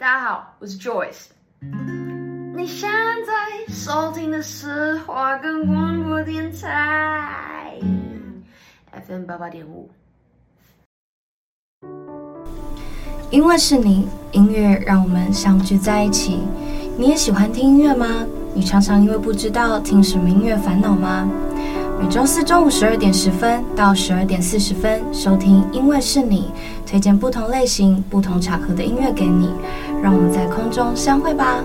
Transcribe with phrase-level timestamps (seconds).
[0.00, 1.26] 大家好，我是 Joyce。
[2.56, 7.78] 你现在收听的是华冈广播电台
[9.06, 9.90] FM 八八点五。
[13.30, 16.40] 因为是你，音乐让我们相聚在一起。
[16.96, 18.24] 你也喜欢听音乐吗？
[18.54, 21.28] 你常常因为不知道听什么音乐烦恼吗？
[22.00, 26.50] 每周四中午十二点十分到十二点四十分收听《因为是你》，
[26.90, 29.52] 推荐不同类型、不同场合的音乐给你，
[30.02, 31.56] 让我们在空中相会吧。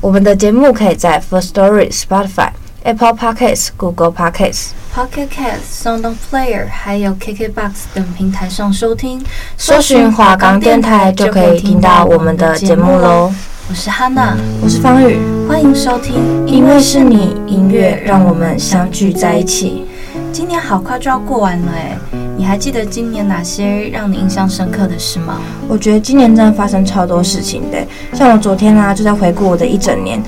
[0.00, 2.50] 我们的节目可以在 First Story、Spotify、
[2.84, 9.22] Apple Podcasts、Google Podcasts、Pocket Casts、SoundPlayer 还有 KKBox 等平台上收听，
[9.56, 13.32] 搜寻华冈电台就可以听到我们的节目喽。
[13.68, 16.46] 我是哈娜，我是方宇，欢迎收听。
[16.46, 19.84] 因为是你，音乐让我们相聚在一起。
[20.32, 21.98] 今年好快就要过完了哎，
[22.38, 25.40] 你还记得今年哪些让你印象深刻的事吗？
[25.66, 27.78] 我觉得今年真的发生超多事情的，
[28.14, 30.22] 像我昨天啊就在回顾我的一整年，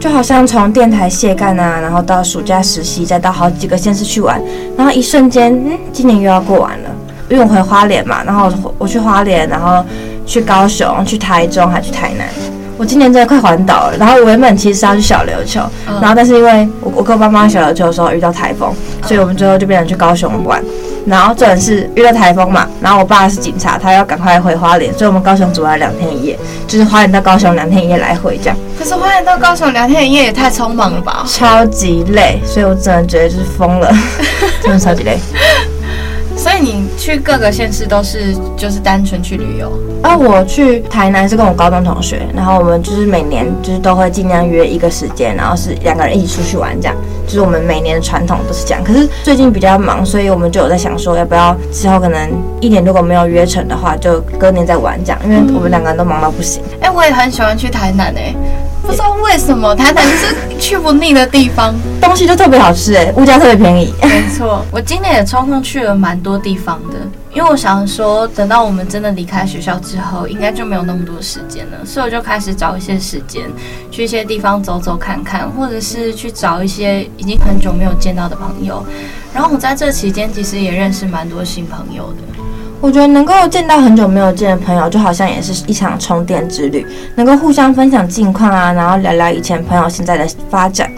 [0.00, 4.42] 就好像从电台卸干啊，然后到暑假实习，再到好几个县市去玩，
[4.76, 6.90] 然后一瞬间，嗯，今年又要过完了。
[7.28, 9.84] 因为我回花莲嘛，然后我去花莲，然后
[10.26, 12.26] 去高雄，去台中，还去台南。
[12.76, 20.60] 我今年真的快环岛了，然后我原本其实是要去小琉球，然后但是因为我我跟我爸妈小琉球的时候遇到台风，所以我们最后就变成去高雄玩。
[21.06, 28.56] 然后重点是遇到台风嘛，然后我爸是警察，他要赶快回花莲，所以我们高雄住了两天一夜，就是花莲到高雄两天一夜来回这样。
[28.78, 31.24] 可是花莲到高雄两天一夜也太匆忙了吧？
[31.26, 33.92] 超级累，所以我只能觉得就是疯了，
[34.62, 35.18] 真的超级累。
[36.36, 39.72] 所以你去各个县市都是就是单纯去旅游？
[40.02, 48.82] 啊，我去台南是跟我高中同学，然后我们就是每年就是都会尽量约一个时间，然后是两个人一起出去玩，这样就是我们每年的传统都是这样。
[48.82, 52.28] 可是最近比较忙，所以我们就有在想说，要不要之后可能
[52.60, 56.62] 一年如果没有约成的话，就隔年再玩这样，因为我们两个人都忙到不行。
[56.80, 58.36] 哎、嗯欸，我也很喜欢去台南哎、欸。
[58.82, 63.94] 不知道为什么台南是去不腻的地方，东西就特别好吃哎，物价特别便宜。
[64.02, 66.98] 没错，我今年也抽空去了蛮多地方的，
[67.32, 73.42] 因为我想说，等到我们真的离开学校之后，应该就没有那么多时间了，所以我就开始找一些时间
[73.90, 78.84] 去一些地方走走看看，或者是去找一些已经很久没有见到的朋友。
[79.32, 82.41] 然后我在这期间其实也认识蛮多新朋友的。
[82.82, 86.84] 我觉得能够见到很久没有见的朋友，就好像也是一场充电之旅，
[87.14, 90.90] 能够互相分享近况啊，然后聊聊以前朋友现在的发展，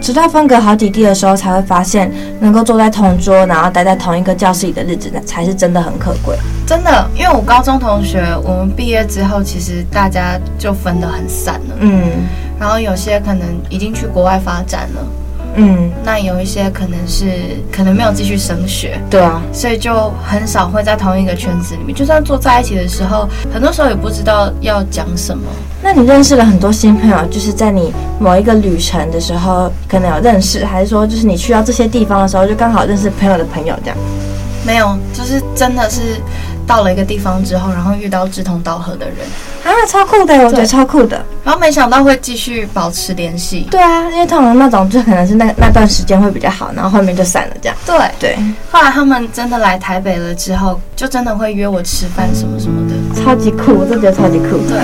[0.00, 6.36] 直到分隔好几地的时候，才会发现能够坐在同桌，然后待在同一个教室里的日子，那才是真的很可贵。
[6.66, 12.02] 真的，因为我高中同学，我们毕业之后，其实大家就分得很散了，嗯，
[12.58, 15.06] 然后有些可能已经去国外发展了。
[15.60, 17.26] 嗯，那有一些可能是
[17.72, 21.92] 可能没有继续升学，对啊，所以就很少会在同一个圈子里面。
[21.92, 25.42] 就算坐在一起的时候，很多时候也不知道要讲什么。
[25.82, 33.98] 那你认识了很多新朋友，就是在你某一个旅程的时候可能有认识，还是说就是你去到这些地方的时候就刚好认识朋友的朋友这样？
[34.64, 36.20] 没有，就是真的是。
[36.68, 39.16] 到了一个地方之后，然后遇到志同道合的人
[39.64, 41.24] 啊，超酷的，我觉得超酷的。
[41.42, 43.66] 然后没想到会继续保持联系。
[43.70, 47.76] 对啊，因为通常那种就可能是那那段时间会比较好，然后后面就散了这样。
[47.86, 48.38] 对对。
[48.70, 54.58] 后来他们真的来台北了之后，就真的会约我吃饭什么什么的，超级酷，我真的觉得超级酷。
[54.68, 54.78] 对。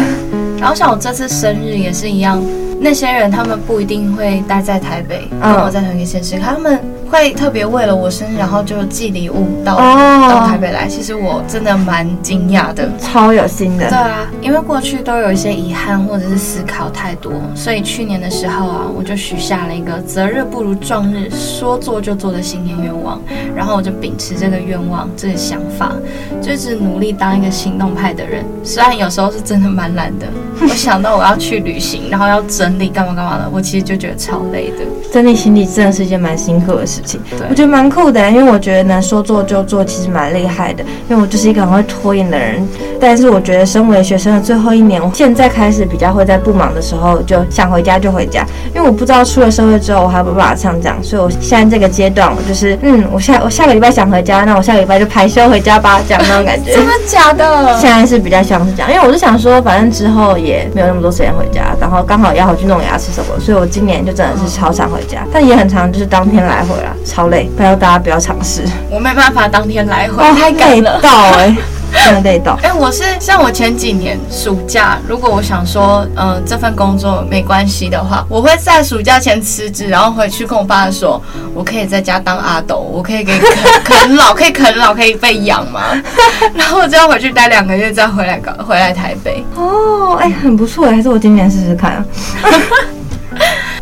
[0.59, 2.43] 然后像我这次生日也是一样。
[2.81, 6.79] 那些人他们不一定会待在台北，跟我在同一个县市，他们
[7.15, 10.89] 会特别为了我生日，然后就寄礼物到到台北来。
[10.89, 13.89] 其实我真的蛮惊讶的，超有心的。
[13.89, 23.23] 对啊，因为过去都有一些遗憾或者是思考太多，所以去年的时候啊，我就许下了一个择日不如撞日，说做就做的新年愿望。
[23.55, 25.93] 然后我就秉持这个愿望，这个想法，
[26.43, 28.45] 就一直努力当一个行动派的人。
[28.65, 30.27] 虽然有时候是真的蛮懒的，
[30.61, 32.75] 我想到我要去旅行，然后要整。
[32.77, 33.49] 理干嘛干嘛的？
[33.53, 34.79] 我其实就觉得超累的。
[35.13, 37.21] 整理行李真的是一件蛮辛苦的事情。
[37.31, 40.83] 对，我觉得蛮酷的，因为我觉得能说做就做，其实蛮厉害的。
[41.09, 42.67] 因为我就是一个很会拖延的人。
[43.01, 48.47] 但是我觉得，身为学生的最后一年，我现在开始比较会在不忙的时候就想回家就回家。
[48.75, 56.73] 因为我不知道出了社会之后我还有没有办法像这样，所以我现在这个阶段，我就是嗯，我下我下个礼拜想回家，那我下个礼拜就排休回家吧，这样那种感觉。
[56.73, 57.79] 真的假的？
[57.79, 63.39] 现在是比较像是这样，因为我是想说，反正之后也没有那么多时间回家，然后刚好要回去弄牙齿什么。
[63.39, 67.51] 所以我今年就真的是超常回家，但也很常，就是当天来回啦，超累。
[67.57, 71.57] 不要大家不要尝试，我没办法当天来回，哦，还累到哎、欸，
[72.05, 72.59] 真的累到。
[72.63, 81.21] 哎、欸，我是像我前几年暑假，如果我想说，嗯、呃，这份工作没关系的话，我会在暑假前辞职，然后回去跟我爸说，
[81.55, 83.51] 我可以在家当阿斗，我可以给啃
[83.85, 85.81] 啃老，可以啃老，可以被养吗？
[86.55, 89.45] 然后我就要回去待两个月，再回来搞回来台北。
[89.55, 92.05] 哦，哎、欸，很不错，还是我今年试试看啊。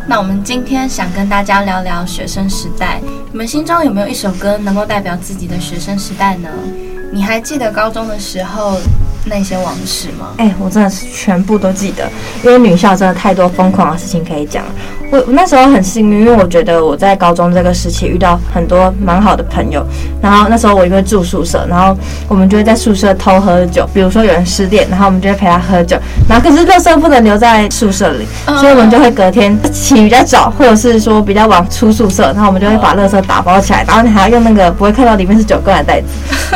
[0.05, 2.99] 那我们今天想跟大家聊聊学生时代，
[3.31, 6.49] 你们心中有没有一首歌能够代表自己的学生时代呢？
[7.11, 8.77] 你还记得高中的时候
[9.25, 10.27] 那些往事吗？
[10.37, 12.09] 哎、欸，我真的是全部都记得，
[12.43, 14.71] 因为女校真的太多疯狂的事情可以讲了。
[15.11, 19.85] 我我那时候很幸运，因为我觉得我在高中这个时期遇到很多蛮好的朋友。
[20.21, 21.95] 然后那时候我因为住宿舍，然后
[22.27, 23.87] 我们就会在宿舍偷喝酒。
[23.93, 25.97] 比如说有人失恋，然后我们就会陪他喝酒。
[26.27, 28.25] 然后可是垃圾不能留在宿舍里，
[28.59, 32.23] 所以我们就会隔天起比较早，或者是说比较晚出宿舍。
[32.33, 36.07] 然后我们就会把垃圾打包起来，然后你还要用那个不会看到里面是酒罐的袋子，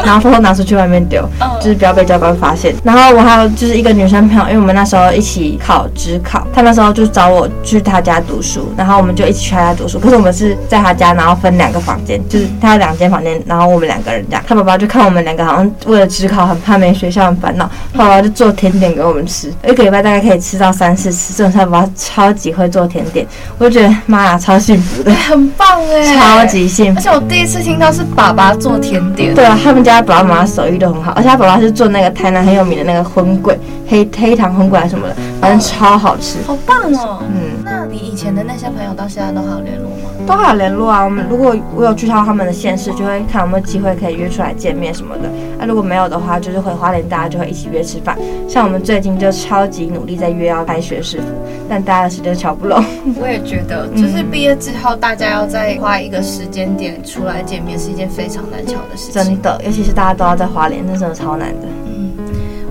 [0.04, 1.24] 然后偷偷拿出去外面丢，
[1.62, 2.57] 就是不要被教官发现。
[2.84, 8.74] 然后我还有就是一个女生朋友，因为我们那时候一起考职考，她那时候就找我去她家读书。
[8.78, 14.44] 然后我们就一起去她家读书，可是我们是在她家，然后分两个房间，就是她有两间房间，然后我们两个人这样。
[14.48, 21.34] 她爸爸就看我们两个好像为了职考很怕没学校很烦恼，爸爸就做甜点给我们吃，一个礼拜大概可以吃到三四次。
[21.36, 23.26] 这种他爸爸超级会做甜点，
[23.58, 27.00] 我就觉得妈呀，超幸福的，很棒哎，超级幸福。
[27.00, 33.60] 而且我第一次听到是爸爸做甜点，对啊，他们家爸爸妈妈手艺都很好，而且他爸爸是做那个台南很有名的那个荤贵
[33.90, 37.22] 黑黑糖荤贵还是什么的，反正超好吃，好棒哦。
[37.24, 40.10] 嗯，那你以前的那些朋友到现在都还有联络吗？
[40.26, 41.04] 都还有联络啊。
[41.04, 45.30] 我们如果我有去到他们的县市，就会看有没有机会可以约出来见面什么的。
[45.58, 48.18] 那、啊、如果没有的话，就是回花莲，大家就会一起约吃饭。
[48.48, 51.26] 像我们最近就超级努力在约要开学士服，
[51.68, 52.82] 但大家的时间瞧不拢。
[53.20, 59.14] 我也觉得，就是毕业之后，大家要再花一个时间点出来见面，是一件非常难乔的事情。
[59.14, 61.68] 真的，尤其是大家都要在花莲，那真的超难的。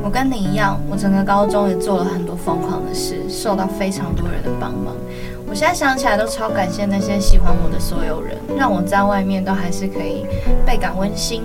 [0.06, 4.94] 我跟你一样，我整个高中也做了很多疯狂的事，受到非常多人的帮忙。
[5.48, 10.24] 我现在想起来都超感谢那些喜欢我的所有人，让我在外面都还是可以
[10.64, 11.42] 倍感温馨。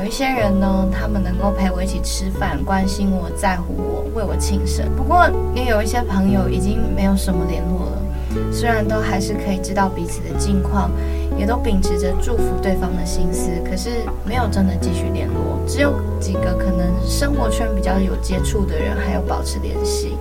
[0.00, 4.84] 有一些人呢，他们能够陪我一起吃饭，关心我，在乎我，为我庆生。
[4.96, 8.02] 不过也有一些朋友已经没有什么联络了。
[8.52, 10.90] 虽然都还是可以知道彼此的近况，
[11.36, 13.90] 也都秉持着祝福对方的心思，可是
[14.24, 15.58] 没有真的继续联络。
[15.66, 20.16] 只有几个可能生活圈比较有接触的人还有保持联系。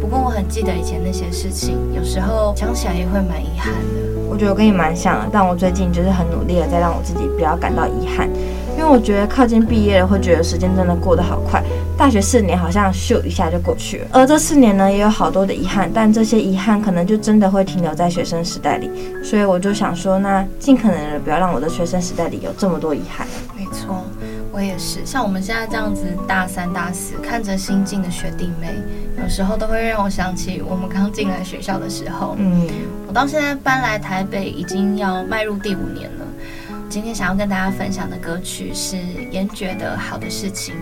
[0.00, 4.28] 不过我很记得以前那些事情，有时候想起来也会蛮遗憾的。
[4.30, 8.28] 我觉得我跟你蛮像的，但我最近就是很努力的在让我自己不要感到遗憾。
[8.78, 11.60] 因为我觉得靠近毕业了，会觉得时间真的过得好快。
[11.96, 18.88] 大学四年好像咻一下就过去了，而这四年呢，也有好多的遗憾，但这些遗憾可能就真的会停留在学生时代里。
[19.24, 23.26] 所以我就想说，那尽可能的不要让我的学生时代里有这么多遗憾。
[23.56, 24.04] 没错，
[24.52, 25.04] 我也是。
[25.04, 28.68] 像我们现在这样子，大三、大四，看着新进的学弟妹，
[29.20, 32.36] 有时候都会让我想起我们刚进来学校的时候。
[32.38, 32.68] 嗯，
[33.08, 36.17] 我到现在搬来台北，已经要迈入第五年了。
[36.90, 38.96] 今天想要跟大家分享的歌曲是
[39.30, 40.74] 严爵的《好的事情》。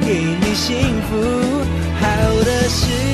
[0.00, 1.64] 给你幸福。
[2.00, 3.13] 好的事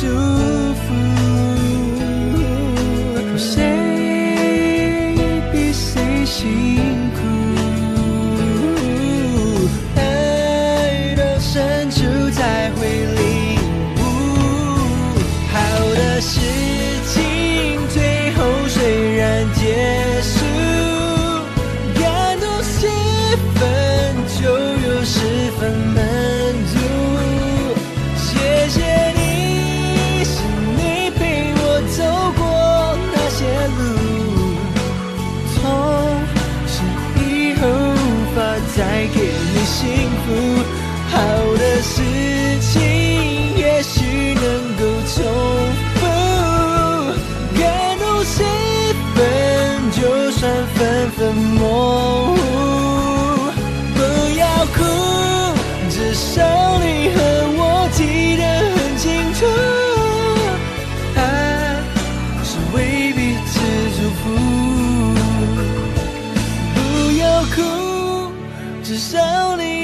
[0.00, 0.47] 谁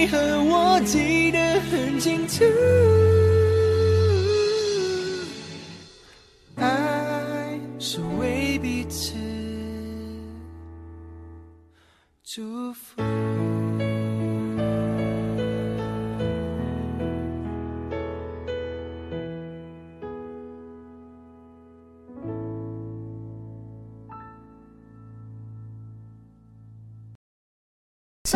[0.07, 1.39] 和我记得
[1.71, 2.45] 很清楚。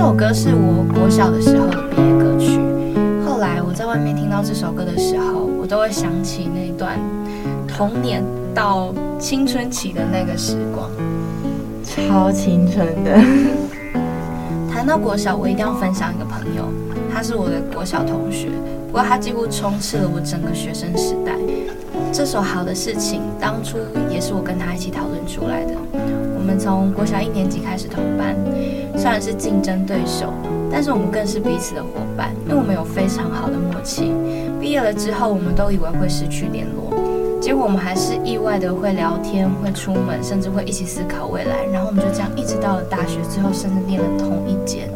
[0.09, 2.59] 首歌是我国小的时候的毕业歌曲。
[3.27, 6.99] 后来我在外面听到这首歌的时候，我都会想起那段
[7.69, 8.25] 童年
[8.55, 10.89] 到青春期的那个时光，
[11.85, 13.21] 超青春的。
[14.73, 16.65] 谈到国小，我一定要分享一个朋友，
[17.13, 18.49] 他是我的国小同学，
[18.87, 21.35] 不过他几乎充斥了我整个学生时代。
[22.11, 23.77] 这首好的事情，当初
[24.11, 25.75] 也是我跟他一起讨论出来的。
[26.35, 28.35] 我们从国小一年级开始同班，
[28.99, 30.35] 虽然是竞争对手，
[30.73, 34.13] 但是我们更是彼此的伙伴，因为我们有非常好的默契。
[34.61, 36.93] 毕业了之后，我们都以为会失去联络，
[37.41, 41.65] 结果我们还是意外的会聊天、会出门，甚至会一起思考未来。
[41.73, 44.91] 然后我们就这样一直到了大学，最后甚至念了同一间。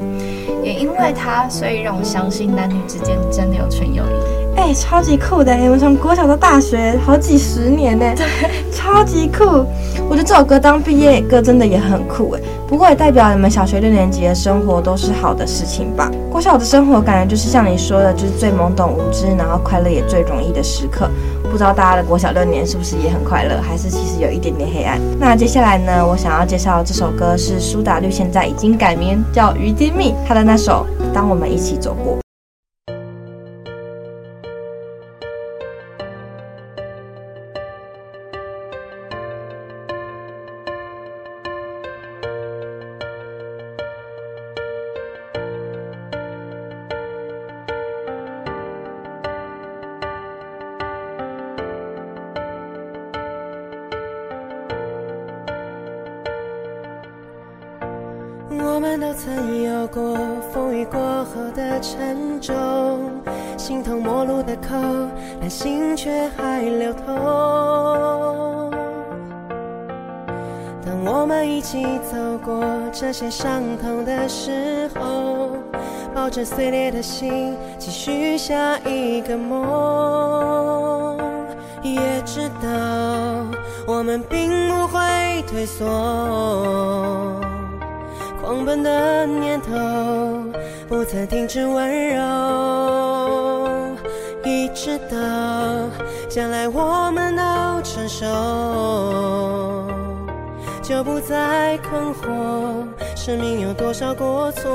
[0.64, 4.58] 也因为他，所以让我相信男女之间真的有纯友谊。
[4.58, 5.52] 哎、欸，超级酷的！
[5.52, 8.26] 我们从国小到大学好几十年呢， 对，
[8.72, 9.44] 超级酷。
[10.08, 12.40] 我觉得这首歌当毕业歌真的也很酷哎。
[12.72, 16.10] 不过也代表你们小学六年级的生活都是好的事情吧？
[16.30, 21.06] 国小的生活感觉就是像你说的，就是最懵懂无知，然后快乐也最容易的时刻。
[21.50, 24.98] 不知道大家的国小六年是不是也很快乐，还是其实有一点点黑暗？
[25.20, 32.14] 那接下来呢，我想要介绍这首歌是苏打绿，现在已经改名叫于天蜜，他的那首《当我们一起走过》。
[71.32, 72.62] 们一起走过
[72.92, 75.52] 这些伤痛的时候，
[76.14, 81.16] 抱着碎裂的心，继续下一个梦，
[81.82, 82.68] 也知道
[83.86, 87.40] 我们并不会退缩。
[88.42, 89.72] 狂奔的念头
[90.86, 92.20] 不曾停止温柔，
[94.44, 95.16] 一直到
[96.28, 97.42] 将来我们都
[97.82, 98.26] 成熟，
[100.92, 102.84] 就不再困惑，
[103.16, 104.70] 生命有多少过错？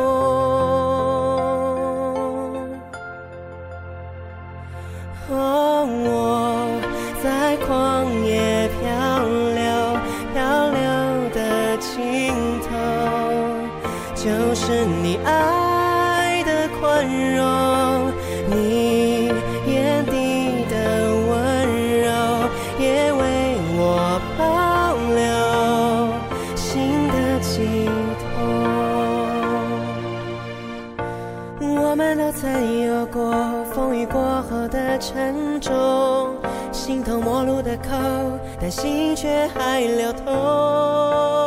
[5.30, 6.82] 哦，我
[7.22, 8.82] 在旷野漂
[9.54, 9.70] 流，
[10.34, 10.80] 漂流
[11.36, 12.68] 的尽头
[14.16, 17.06] 就是你爱的宽
[17.36, 17.46] 容，
[35.18, 36.36] 沉重，
[36.72, 37.90] 心头陌路的口，
[38.62, 41.47] 但心却还流通。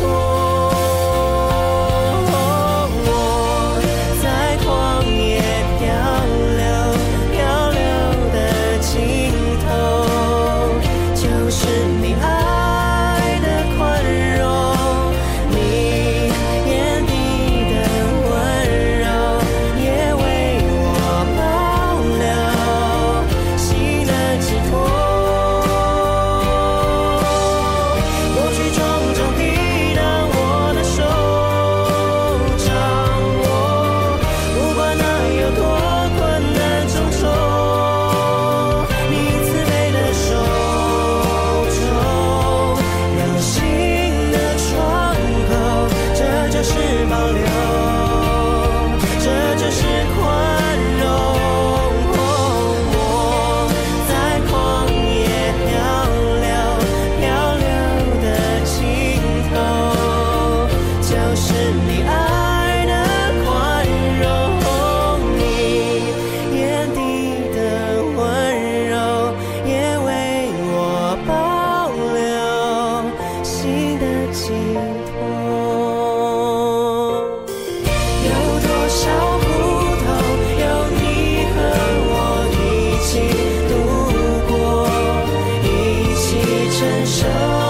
[86.81, 87.60] 伸手。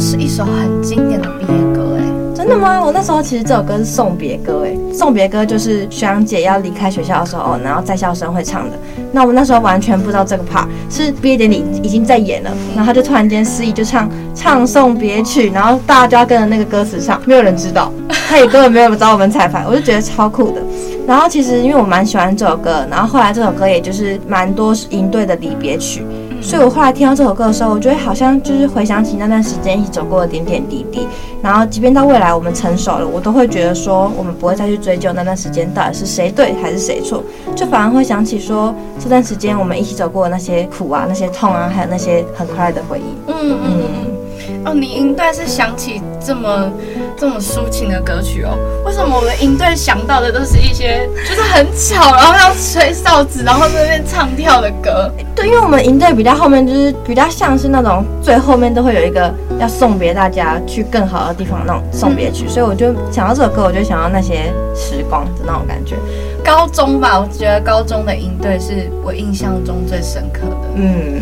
[0.00, 2.82] 是一首很经典的毕业歌，哎，真的吗？
[2.82, 8.78] 我那时候其实这首歌是送别歌，哎，送别歌就是学长姐要离开学校的时候，然后在校生会唱的。
[9.12, 20.62] 那我们那时候完全不知道这个 part 是毕业典礼已经在演了，然后他就突然间失忆就唱唱送别曲，然后大家就要跟着那个歌词唱，没有人知道，他也根本没有找我们彩排，我就觉得超酷的。
[21.06, 26.02] 然后其实因为我蛮喜欢这首歌，然后后来这首歌也就是蛮多是营队的离别曲。
[26.40, 31.06] 所以我后来听到这首歌的时候，我觉得好像就是回想起那段时间一起走过的点点滴滴。
[31.42, 37.22] 然后，即便到未来我们成熟了，我都会觉得说，我们不会再去追究那段时间到底是谁对还是谁错，
[37.54, 43.30] 就反而会想起说，这段时间我们一起走过的那些苦啊、那些痛啊，还有那些很快乐的回忆。
[43.30, 43.60] 嗯嗯。
[43.64, 44.19] 嗯
[44.64, 46.70] 哦，你营队是想起这么
[47.16, 48.56] 这么抒情的歌曲哦？
[48.84, 55.10] 为什么我们营队想到的都是一些就是很吵，然后要吹哨子，然后在那边唱跳的歌？
[55.34, 65.96] 对，因为我们营队比较后面就是比较像是那种最后面都会有一个要送别大家去更好的地方那种送别曲，嗯、所以我就想到这首歌，我就想到那些时光的那种感觉。
[66.44, 70.56] 高中吧，我觉得高中的营队是我印象中最深刻的。
[70.74, 71.20] 嗯，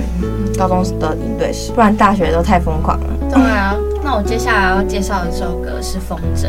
[0.56, 3.06] 高中的营队是，不然大学都太疯狂了。
[3.32, 6.46] 对啊，那我接下来要介绍的这首歌是《风筝》。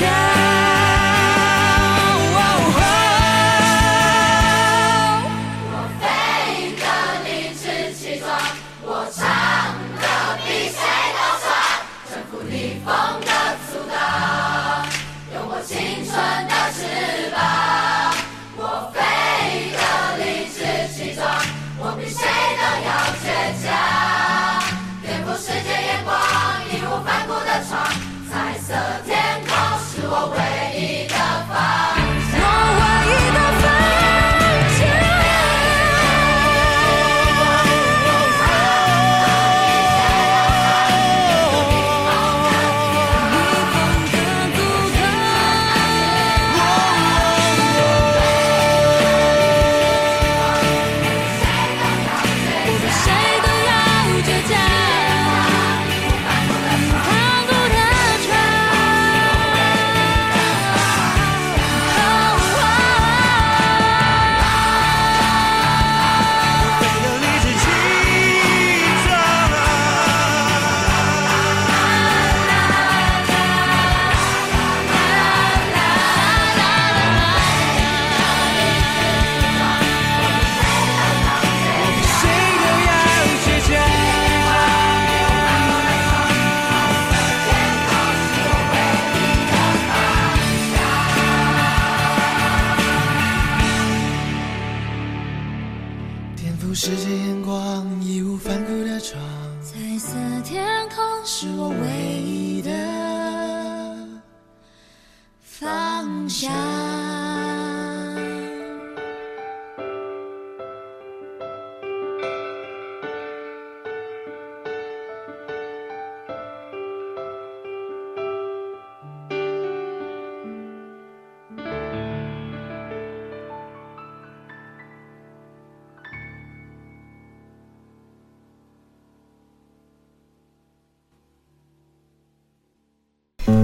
[0.00, 0.77] Yeah.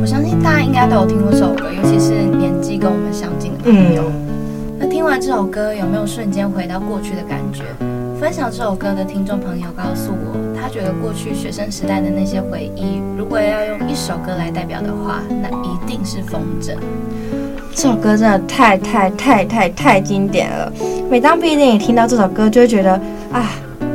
[0.05, 4.03] 我相信大家应该都有听过这首歌，尤其是年纪跟我们相近的朋友。
[4.05, 7.63] 嗯、那听完这首歌，有没有瞬间回到过去的感觉？
[8.21, 16.73] 分享这首歌的听众朋友告诉我，他觉得过去学生时代的那些回忆，如果要用一首歌来代表的话，那一定是《风筝》。
[17.75, 20.71] 这首歌真的太太太太太经典了。
[21.09, 22.93] 每当毕业典礼听到这首歌，就会觉得
[23.33, 23.53] 啊，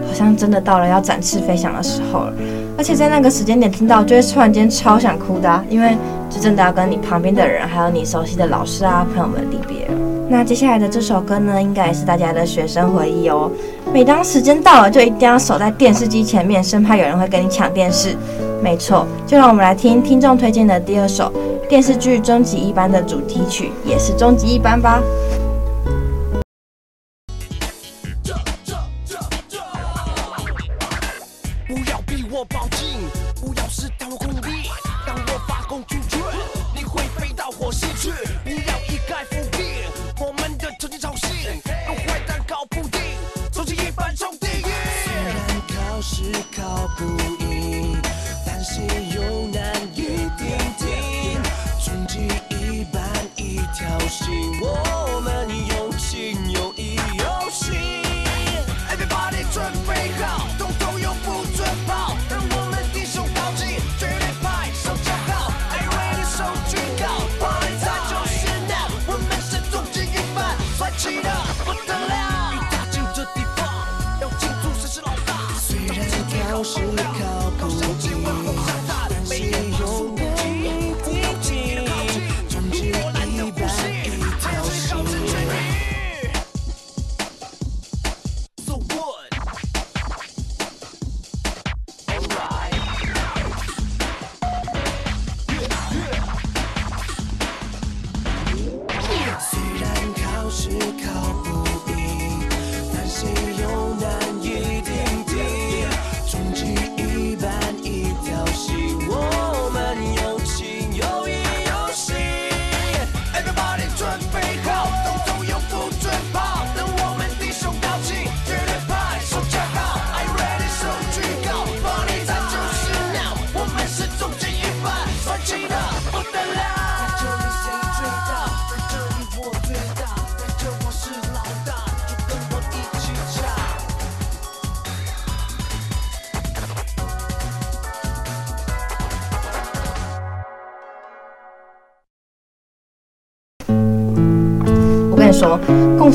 [0.08, 2.34] 好像真的到了要展翅飞翔的时候了。
[2.80, 5.98] 而且在那个时间点听到，就会突然间超想哭的，因为
[6.30, 9.94] 就真的要跟你旁边的人，还有你熟悉的老师啊、朋友们离别了。
[10.30, 13.52] 那接下来的这首歌呢，应该也是大家的学生回忆哦。
[13.92, 18.16] 每当时间到了，就一定要守在电视机前面，生怕有人会跟你抢电视。
[18.64, 21.30] 没错，就让我们来听听众推荐的第二首
[21.68, 25.02] 电视剧《终极一班》的主题曲，也是《终极一班》吧。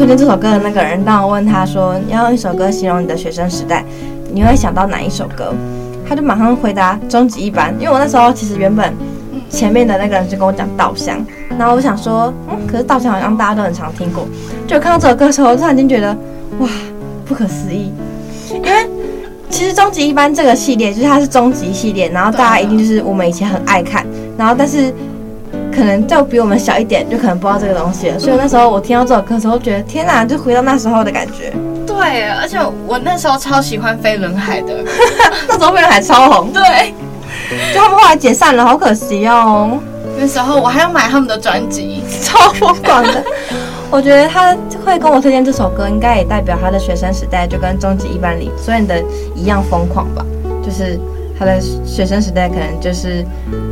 [0.04, 3.82] 推荐这首歌的那个人，当我问他说要用一首歌形容你的学生时代，
[4.30, 5.54] 你会想到哪一首歌？
[6.06, 8.92] 他就马上回答《终极一班》，因为我那时候其实原本
[9.48, 11.16] 前面的那个人就跟我讲《稻香》，
[11.58, 14.28] 然后我想说，嗯，可是《稻香》好像大家都很常听过，
[14.66, 16.14] 就看到这首歌的时候，我突然间觉得，
[16.58, 16.68] 哇，
[17.24, 17.90] 不可思议，
[18.52, 18.86] 因为
[19.48, 24.04] 其实《终极一班》这个系列就是它是终极系列，然后大家一定就是我们以前很爱看，
[24.36, 24.92] 然后但是
[25.74, 31.52] 可能就比我们小一点，就可能不知道这个东西了，所以那时候我听到这首歌的时候，觉得天哪，就回到那时候的感觉。
[31.86, 34.74] 对，而且我那时候超喜欢飞轮海的，
[35.48, 36.52] 那时候飞轮海超红。
[36.52, 36.94] 对，
[37.74, 39.78] 就他们后来解散了，好可惜哦。
[40.16, 43.24] 那时候我还要买他们的专辑，超疯狂的。
[43.90, 49.02] 我觉得他会跟我推荐这首歌，应该也代表他的学生时代就跟终极一班里所有的
[49.34, 50.24] 一样疯狂吧。
[50.64, 50.98] 就是
[51.44, 53.22] 他的学生时代可能就是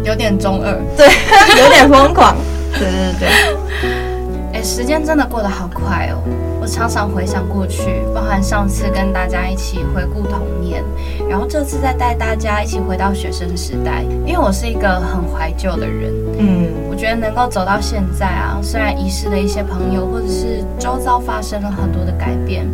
[0.04, 1.06] 有点中二，对，
[1.58, 2.36] 有点疯狂。
[2.74, 3.28] 对对对。
[4.52, 6.20] 哎、欸，时间真的过得好快哦。
[6.60, 10.84] 我常常回想过去，包含上次跟大家一起回顾童年，
[11.26, 14.04] 然后这次再带大家一起回到学生时代。
[14.26, 22.68] 因为我是一个很怀旧的人，嗯，我觉得能够走到现在啊，虽然遗失了一些朋友，或者是周遭发生了很多的改变，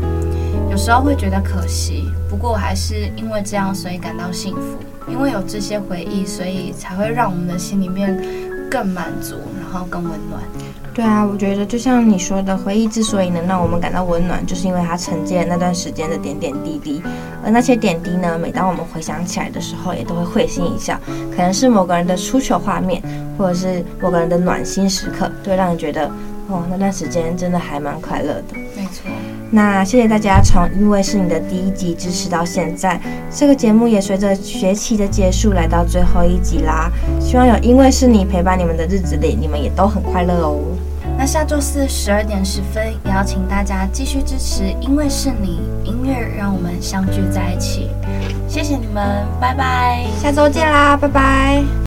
[0.70, 2.10] 有时候会觉得可惜。
[2.28, 4.78] 不过我还是因为这样，所以感到幸福。
[5.10, 8.14] 因为有这些回忆，所以才会让我们的心里面
[8.70, 10.42] 更满足，然后更温暖。
[10.92, 17.02] 对啊，我觉得就像你说的，回忆之所以能让我们感到温暖，就是因为它承接了那段时间的点点滴滴。
[17.42, 20.98] 而那些点滴呢，每当我们回想起来的时候，也都会会心一笑。
[21.34, 23.00] 可能是某个人的出糗画面，
[23.38, 26.06] 或者是某个人的暖心时刻，都会让你觉得，
[26.48, 28.54] 哦，那段时间真的还蛮快乐的。
[28.76, 29.04] 没错。
[29.50, 36.90] 那谢谢大家从因为是你的第一集支持到现在，这个节目也随着学期的结束来到最后一集啦。
[37.18, 40.58] 希望有因为是你陪伴你们的日子里，你们也都很快乐哦。
[41.16, 47.90] 那下周四十二点十分，也要请大家继续支持，因为是你音乐让我们相聚在一起。
[48.46, 51.64] 谢谢你们，拜拜，下周见啦，拜拜。